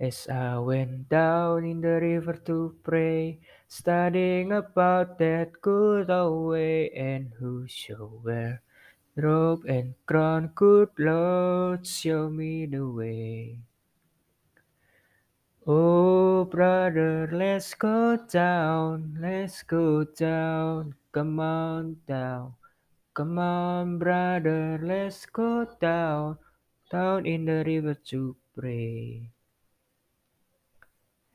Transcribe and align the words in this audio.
As 0.00 0.28
I 0.30 0.58
went 0.62 1.08
down 1.08 1.64
in 1.66 1.80
the 1.80 1.98
river 1.98 2.34
to 2.46 2.78
pray, 2.86 3.40
studying 3.66 4.52
about 4.52 5.18
that 5.18 5.58
good 5.60 6.08
old 6.08 6.54
way, 6.54 6.90
and 6.94 7.32
who 7.40 7.66
shall 7.66 8.22
wear 8.22 8.62
robe 9.16 9.66
and 9.66 9.98
crown, 10.06 10.54
good 10.54 10.90
Lord, 10.98 11.84
show 11.84 12.30
me 12.30 12.66
the 12.66 12.86
way. 12.86 13.58
Oh, 15.66 16.44
brother, 16.44 17.28
let's 17.32 17.74
go 17.74 18.16
down, 18.16 19.18
let's 19.20 19.64
go 19.64 20.04
down, 20.04 20.94
come 21.10 21.40
on 21.40 21.96
down. 22.06 22.54
Come 23.14 23.36
on, 23.36 23.98
brother, 23.98 24.78
let's 24.80 25.26
go 25.26 25.66
down, 25.80 26.38
down 26.88 27.26
in 27.26 27.46
the 27.46 27.64
river 27.66 27.94
to 28.14 28.36
pray. 28.54 29.32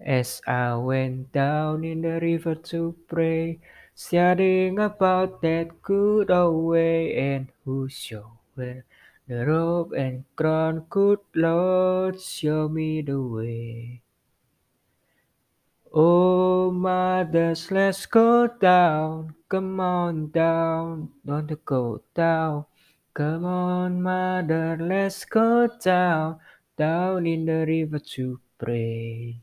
As 0.00 0.40
I 0.46 0.76
went 0.76 1.30
down 1.32 1.84
in 1.84 2.00
the 2.00 2.18
river 2.20 2.54
to 2.72 2.96
pray, 3.06 3.60
studying 3.94 4.78
about 4.78 5.42
that 5.42 5.82
good 5.82 6.30
old 6.30 6.64
way, 6.64 7.14
and 7.16 7.52
who 7.64 7.86
shall 7.86 8.40
wear 8.56 8.86
the 9.28 9.44
robe 9.44 9.92
and 9.92 10.24
crown, 10.36 10.86
good 10.88 11.20
Lord, 11.34 12.18
show 12.18 12.68
me 12.68 13.02
the 13.02 13.20
way. 13.20 14.00
Oh, 15.92 16.70
mothers, 16.70 17.70
let's 17.70 18.06
go 18.06 18.46
down, 18.46 19.34
come 19.48 19.80
on 19.80 20.30
down, 20.30 21.10
don't 21.26 21.64
go 21.66 22.00
down. 22.14 22.64
Come 23.12 23.44
on, 23.44 24.00
mother, 24.00 24.78
let's 24.80 25.26
go 25.26 25.68
down, 25.82 26.38
down 26.78 27.26
in 27.26 27.44
the 27.44 27.66
river 27.66 27.98
to 27.98 28.40
pray. 28.56 29.42